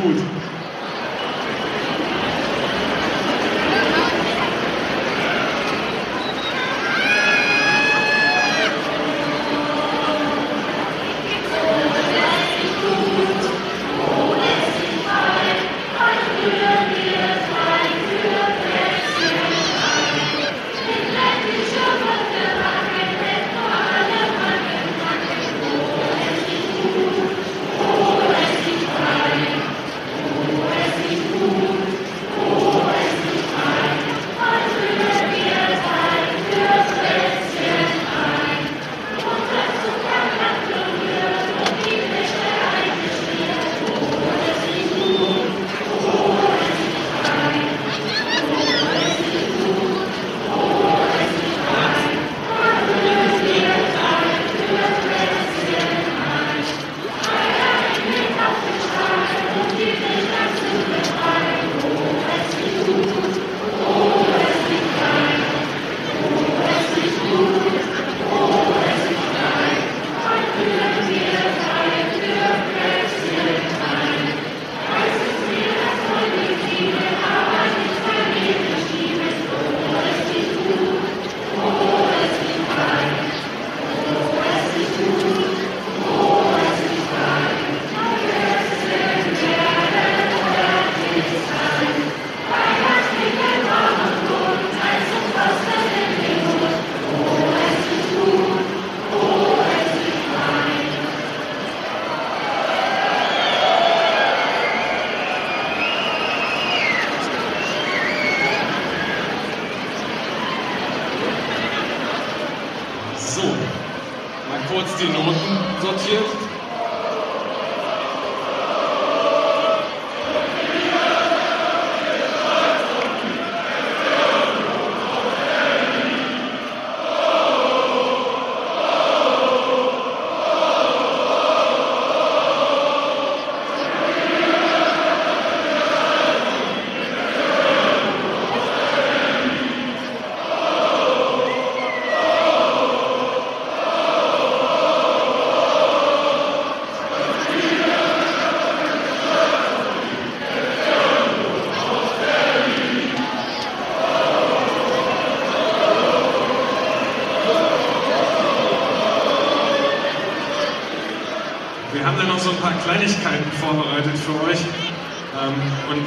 [0.09, 0.50] Es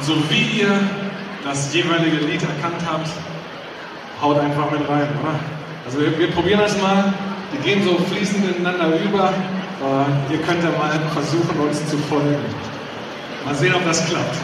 [0.06, 0.78] so wie ihr
[1.44, 3.08] das jeweilige Lied erkannt habt,
[4.20, 5.38] haut einfach mit rein, oder?
[5.86, 7.12] Also wir, wir probieren das mal.
[7.52, 9.28] Die gehen so fließend ineinander über.
[9.30, 12.36] Äh, ihr könnt ja mal versuchen, uns zu folgen.
[13.44, 14.36] Mal sehen, ob das klappt.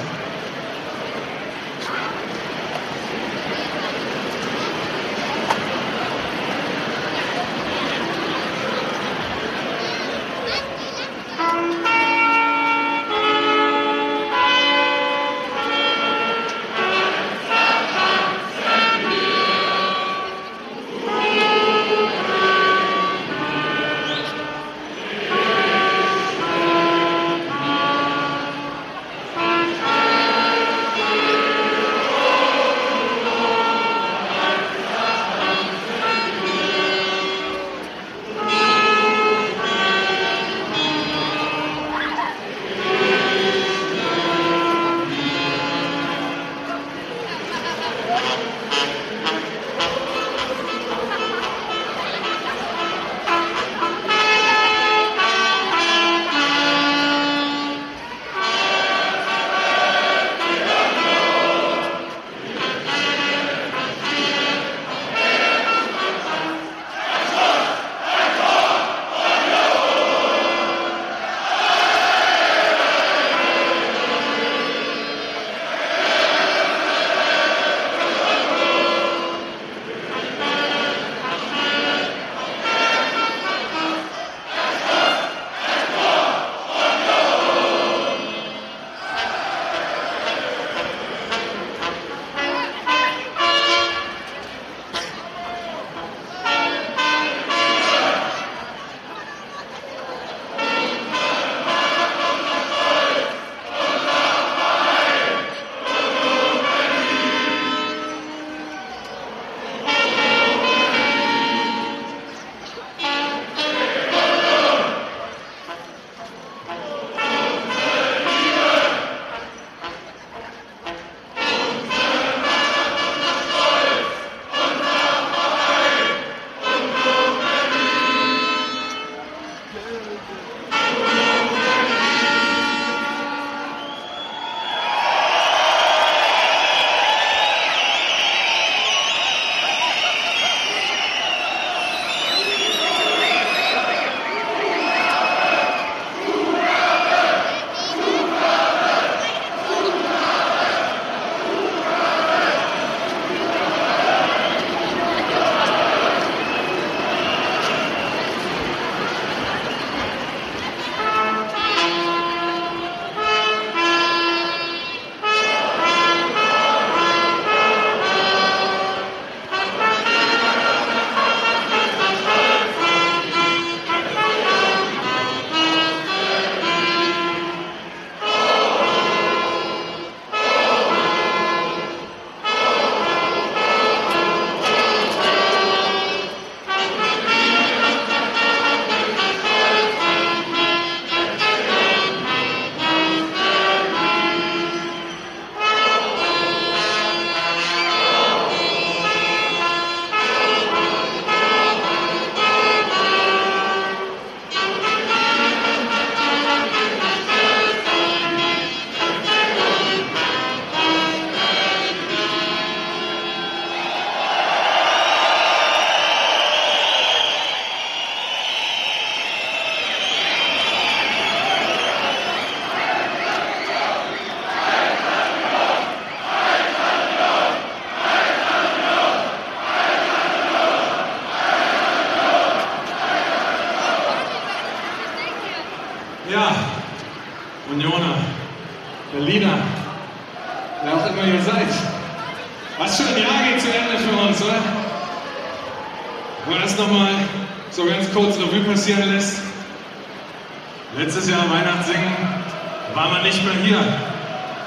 [252.94, 253.78] War man nicht mehr hier.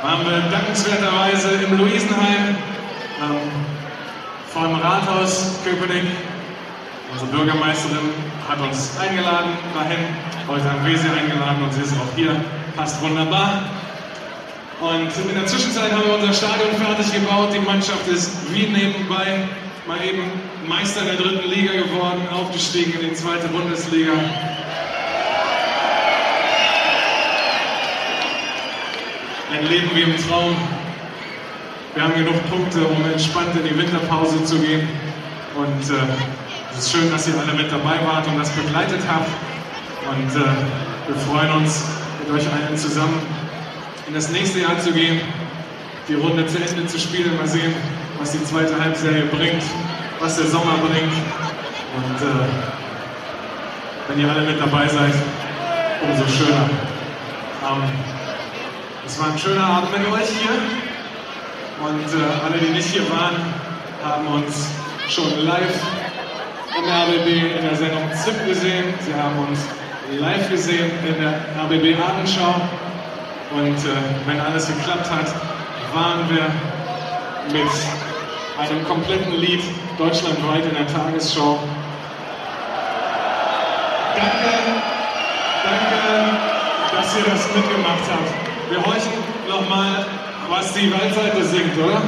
[0.01, 2.55] Waren wir dankenswerterweise im Luisenheim
[3.21, 3.51] ähm,
[4.47, 6.05] vor dem Rathaus Köpenick.
[7.11, 8.09] Unsere Bürgermeisterin
[8.49, 10.05] hat uns eingeladen dahin.
[10.47, 12.35] Heute haben wir sie eingeladen und sie ist auch hier.
[12.75, 13.63] Passt wunderbar.
[14.81, 17.49] Und in der Zwischenzeit haben wir unser Stadion fertig gebaut.
[17.53, 19.47] Die Mannschaft ist wie nebenbei
[19.87, 20.23] mal eben
[20.67, 24.11] Meister der dritten Liga geworden, aufgestiegen in die zweite Bundesliga.
[29.53, 30.55] Ein Leben wie im Traum.
[31.93, 34.87] Wir haben genug Punkte, um entspannt in die Winterpause zu gehen.
[35.53, 36.01] Und äh,
[36.71, 39.29] es ist schön, dass ihr alle mit dabei wart und das begleitet habt.
[40.09, 40.45] Und äh,
[41.05, 41.85] wir freuen uns,
[42.17, 43.21] mit euch allen zusammen
[44.07, 45.21] in das nächste Jahr zu gehen,
[46.09, 47.75] die Runde zu Ende zu spielen, mal sehen,
[48.19, 49.61] was die zweite Halbserie bringt,
[50.19, 51.13] was der Sommer bringt.
[51.93, 52.47] Und äh,
[54.07, 55.13] wenn ihr alle mit dabei seid,
[56.09, 56.67] umso schöner.
[57.69, 58.22] Ähm,
[59.05, 60.55] es war ein schöner Abend mit euch hier.
[61.85, 63.35] Und äh, alle, die nicht hier waren,
[64.03, 64.69] haben uns
[65.09, 65.79] schon live
[66.77, 67.27] in der ABB
[67.57, 68.93] in der Sendung ZIP gesehen.
[69.01, 69.59] Sie haben uns
[70.19, 72.55] live gesehen in der ABB Abendschau.
[73.51, 75.27] Und äh, wenn alles geklappt hat,
[75.93, 76.47] waren wir
[77.51, 77.69] mit
[78.57, 79.61] einem kompletten Lied
[79.97, 81.59] deutschlandweit in der Tagesschau.
[84.15, 84.53] Danke,
[85.63, 86.37] danke,
[86.95, 88.52] dass ihr das mitgemacht habt.
[88.73, 89.13] Wir horchen
[89.47, 90.03] nochmal,
[90.49, 92.01] was die Waldseite singt, oder?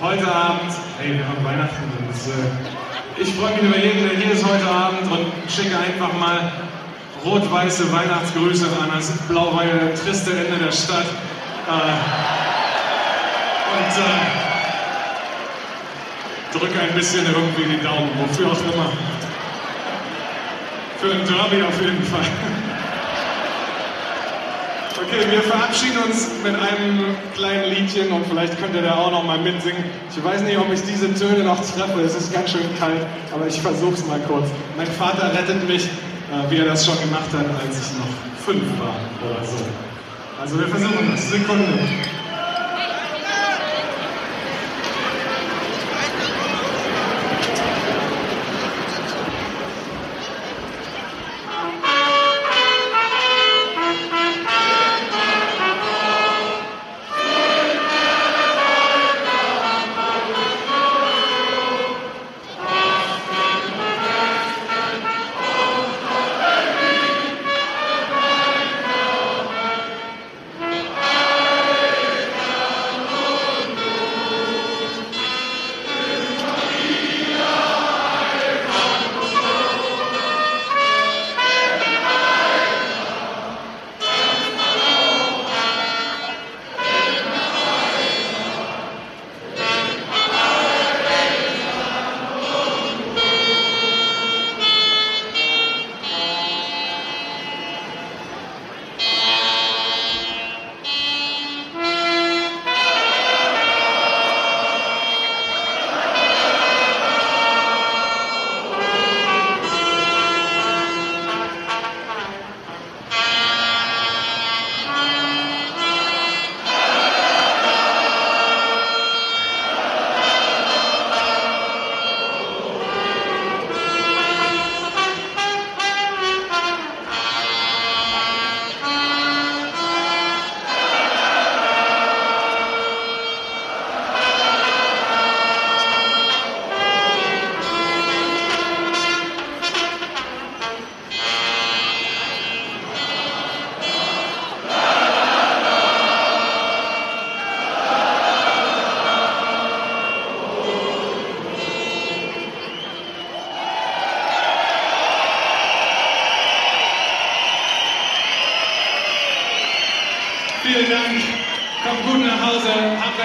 [0.00, 4.32] heute Abend, hey, wir haben Weihnachten und äh, ich freue mich über jeden, der hier
[4.32, 6.52] ist heute Abend und schicke einfach mal
[7.24, 11.06] rot-weiße Weihnachtsgrüße an das blau-weiße, triste Ende der Stadt.
[11.66, 11.72] Äh,
[13.76, 13.92] und
[16.54, 18.92] äh, drücke ein bisschen irgendwie die Daumen, wofür auch immer.
[21.00, 22.26] Für ein Derby auf jeden Fall.
[25.00, 29.24] Okay, wir verabschieden uns mit einem kleinen Liedchen und vielleicht könnt ihr da auch noch
[29.24, 29.84] mal mitsingen.
[30.10, 33.46] Ich weiß nicht, ob ich diese Töne noch treffe, es ist ganz schön kalt, aber
[33.46, 34.48] ich versuch's mal kurz.
[34.76, 38.64] Mein Vater rettet mich, äh, wie er das schon gemacht hat, als ich noch fünf
[38.80, 39.64] war oder so.
[40.42, 41.30] Also wir versuchen das.
[41.30, 41.78] Sekunde.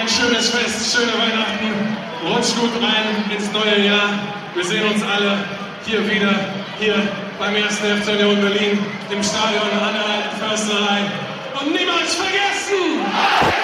[0.04, 1.96] Ein schönes Fest, schöne Weihnachten.
[2.26, 4.10] Rutscht gut rein ins neue Jahr.
[4.54, 5.38] Wir sehen uns alle
[5.86, 6.34] hier wieder,
[6.78, 6.96] hier
[7.38, 7.78] beim 1.
[7.78, 8.78] FC Union Berlin,
[9.10, 11.00] im Stadion an der Försterei.
[11.58, 13.63] Und niemals vergessen!